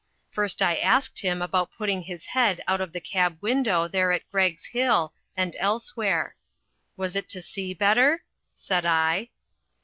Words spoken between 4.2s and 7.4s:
Greggs Hill and elsewhere. "Was it